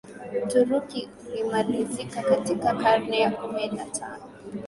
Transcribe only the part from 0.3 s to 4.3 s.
Uturuki ulimalizika katika karne ya kumi na tano